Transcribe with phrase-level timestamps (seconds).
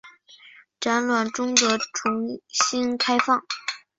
[0.79, 3.43] 展馆终得重新开放。